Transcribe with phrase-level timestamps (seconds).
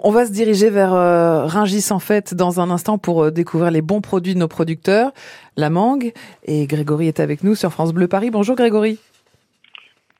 [0.00, 3.72] On va se diriger vers euh, Ringis en fait dans un instant pour euh, découvrir
[3.72, 5.10] les bons produits de nos producteurs,
[5.56, 6.12] la mangue.
[6.44, 8.30] Et Grégory est avec nous sur France Bleu Paris.
[8.30, 9.00] Bonjour Grégory.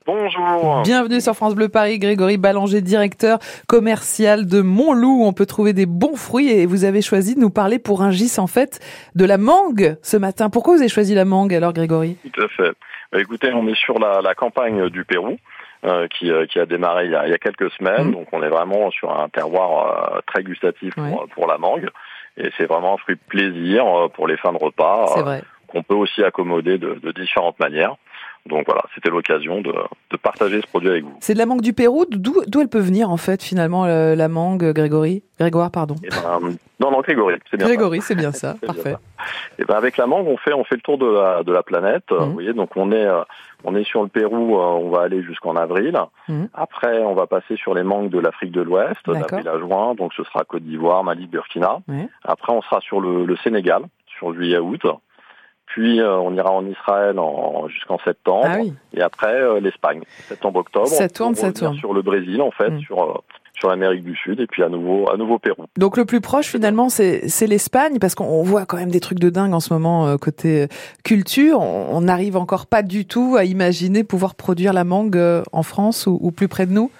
[0.04, 0.82] Bonjour.
[0.82, 3.38] Bienvenue sur France Bleu Paris, Grégory Ballanger, directeur
[3.68, 5.22] commercial de Montloup.
[5.22, 8.38] On peut trouver des bons fruits et vous avez choisi de nous parler pour Ringis
[8.38, 8.80] en fait
[9.14, 10.50] de la mangue ce matin.
[10.50, 12.16] Pourquoi vous avez choisi la mangue alors Grégory?
[12.32, 12.72] Tout à fait.
[13.12, 15.36] Bah, écoutez, on est sur la, la campagne du Pérou.
[15.84, 18.08] Euh, qui, euh, qui, a démarré il y a, il y a quelques semaines.
[18.08, 18.12] Mmh.
[18.12, 20.92] Donc on est vraiment sur un terroir euh, très gustatif
[21.34, 21.88] pour, la mangue.
[22.36, 26.24] Et c'est vraiment un fruit de plaisir pour les fins de repas qu'on peut aussi
[26.24, 27.94] accommoder de, de différentes manières.
[28.48, 29.72] Donc voilà, c'était l'occasion de,
[30.10, 31.16] de, partager ce produit avec vous.
[31.20, 32.04] C'est de la mangue du Pérou.
[32.08, 35.22] D'où elle peut venir en fait finalement la mangue, Grégory?
[35.38, 35.94] Grégoire, pardon.
[36.02, 38.06] Eh ben, non, non, Grégory, c'est bien Grégory, ça.
[38.08, 38.96] c'est bien ça, parfait.
[39.58, 41.62] Et ben avec la mangue, on fait on fait le tour de la, de la
[41.62, 42.10] planète.
[42.10, 42.16] Mmh.
[42.16, 43.06] Vous voyez, donc on est
[43.64, 45.98] on est sur le Pérou, on va aller jusqu'en avril.
[46.28, 46.44] Mmh.
[46.54, 49.94] Après, on va passer sur les mangues de l'Afrique de l'Ouest, d'avril à juin.
[49.94, 51.78] Donc ce sera Côte d'Ivoire, Mali, Burkina.
[51.86, 52.04] Mmh.
[52.24, 54.82] Après, on sera sur le, le Sénégal, sur juillet-août.
[55.68, 58.46] Puis euh, on ira en Israël en, jusqu'en septembre.
[58.48, 58.72] Ah oui.
[58.94, 60.86] Et après euh, l'Espagne, septembre-octobre.
[60.86, 61.76] Ça tourne, ça tourne.
[61.76, 62.80] Sur le Brésil, en fait, mmh.
[62.80, 63.14] sur euh,
[63.58, 65.64] sur l'Amérique du Sud et puis à nouveau à nouveau Pérou.
[65.76, 69.18] Donc le plus proche finalement c'est c'est l'Espagne parce qu'on voit quand même des trucs
[69.18, 70.68] de dingue en ce moment euh, côté
[71.04, 71.60] culture.
[71.60, 76.06] On n'arrive encore pas du tout à imaginer pouvoir produire la mangue euh, en France
[76.06, 76.90] ou, ou plus près de nous.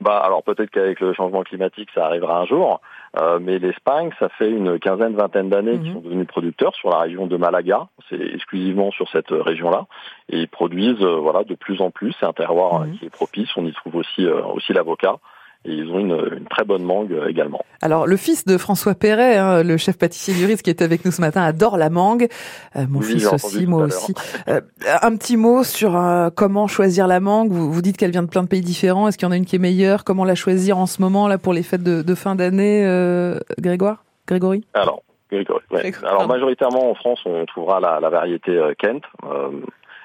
[0.00, 2.80] Bah alors peut-être qu'avec le changement climatique ça arrivera un jour,
[3.20, 5.82] euh, mais l'Espagne ça fait une quinzaine vingtaine d'années mmh.
[5.82, 9.86] qu'ils sont devenus producteurs sur la région de Malaga, c'est exclusivement sur cette région-là
[10.30, 12.14] et ils produisent euh, voilà de plus en plus.
[12.18, 12.92] C'est un terroir mmh.
[12.92, 13.50] qui est propice.
[13.56, 15.16] On y trouve aussi euh, aussi l'avocat
[15.64, 17.60] et ils ont une, une, très bonne mangue également.
[17.82, 21.04] Alors le fils de François Perret, hein, le chef pâtissier du risque qui est avec
[21.04, 22.28] nous ce matin, adore la mangue.
[22.76, 24.14] Euh, mon oui, fils aussi, moi aussi.
[24.48, 24.60] Euh,
[25.02, 27.50] un petit mot sur euh, comment choisir la mangue.
[27.50, 29.06] Vous, vous dites qu'elle vient de plein de pays différents.
[29.08, 30.04] Est-ce qu'il y en a une qui est meilleure?
[30.04, 33.38] Comment la choisir en ce moment là pour les fêtes de, de fin d'année, euh,
[33.58, 34.04] Grégoire?
[34.26, 34.64] Grégory?
[34.74, 35.02] Alors.
[35.30, 35.92] Grégory, ouais.
[36.02, 39.04] Alors majoritairement en France, on trouvera la, la variété Kent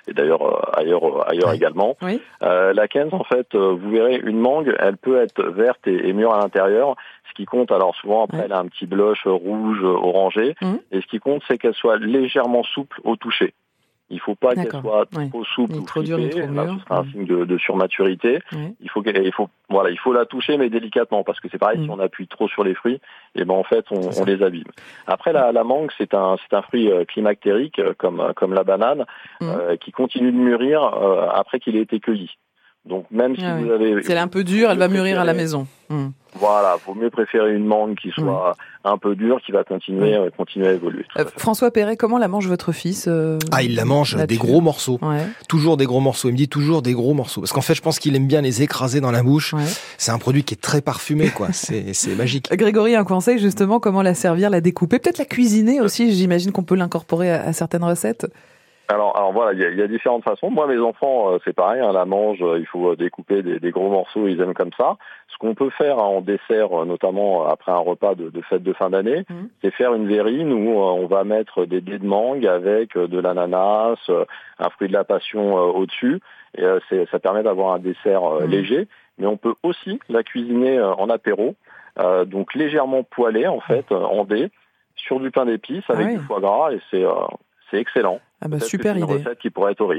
[0.08, 1.56] et d'ailleurs euh, ailleurs euh, ailleurs oui.
[1.56, 1.98] également.
[2.02, 2.22] Oui.
[2.44, 6.14] Euh, la Kenz, en fait, vous verrez une mangue, elle peut être verte et, et
[6.14, 6.96] mûre à l'intérieur.
[7.30, 8.44] Ce qui compte, alors souvent après, oui.
[8.46, 10.56] elle a un petit blush rouge orangé.
[10.62, 10.76] Mmh.
[10.92, 13.54] Et ce qui compte, c'est qu'elle soit légèrement souple au toucher.
[14.12, 15.30] Il faut pas qu'elle soit oui.
[15.30, 18.40] trop souple ou trop dur, ni trop Là, ce sera un signe de, de surmaturité.
[18.52, 18.76] Oui.
[18.80, 21.84] Il faut il faut voilà, il faut la toucher mais délicatement parce que c'est pareil
[21.84, 22.96] si on appuie trop sur les fruits,
[23.34, 24.70] et eh ben en fait on, on les abîme.
[25.08, 28.64] Après la, la mangue c'est un c'est un fruit euh, climactérique euh, comme comme la
[28.64, 29.06] banane
[29.42, 29.46] mmh.
[29.46, 32.30] euh, qui continue de mûrir euh, après qu'il ait été cueilli.
[32.86, 35.20] Donc même si ah vous avez si elle est un peu dure, elle va mûrir
[35.20, 35.66] à la maison.
[35.90, 36.10] Mmh.
[36.38, 38.88] Voilà, vaut mieux préférer une mangue qui soit mmh.
[38.88, 40.32] un peu dure, qui va continuer, mmh.
[40.38, 41.06] continuer à évoluer.
[41.18, 44.60] Euh, François Perret, comment la mange votre fils euh, Ah, il la mange des gros
[44.60, 45.00] morceaux.
[45.02, 45.26] Ouais.
[45.48, 46.28] Toujours des gros morceaux.
[46.28, 47.42] Il me dit toujours des gros morceaux.
[47.42, 49.54] Parce qu'en fait, je pense qu'il aime bien les écraser dans la bouche.
[49.54, 49.64] Ouais.
[49.98, 51.50] C'est un produit qui est très parfumé, quoi.
[51.54, 52.50] C'est magique.
[52.52, 56.14] Grégory, un conseil justement, comment la servir, la découper, peut-être la cuisiner aussi.
[56.14, 58.28] J'imagine qu'on peut l'incorporer à, à certaines recettes.
[58.88, 60.52] Alors, alors voilà, il y, a, il y, a, différentes façons.
[60.52, 63.72] Moi, mes enfants, euh, c'est pareil, hein, la mange, euh, il faut découper des, des,
[63.72, 64.98] gros morceaux, ils aiment comme ça.
[65.28, 68.62] Ce qu'on peut faire hein, en dessert, euh, notamment après un repas de, de fête
[68.64, 69.34] de fin d'année, mmh.
[69.62, 73.98] c'est faire une verrine où on va mettre des dés de mangue avec de l'ananas,
[74.60, 76.20] un fruit de la passion au-dessus.
[76.58, 76.64] Et
[77.12, 78.46] ça permet d'avoir un dessert mmh.
[78.46, 78.88] léger.
[79.18, 81.56] Mais on peut aussi la cuisiner en apéro,
[82.26, 84.52] donc légèrement poêlée en fait, en dés,
[84.96, 86.18] sur du pain d'épices avec ah oui.
[86.18, 87.04] du foie gras, et c'est
[87.72, 88.20] c'est excellent.
[88.42, 89.06] Ah bah super idée.
[89.14, 89.94] Une recette qui pourrait être horrible.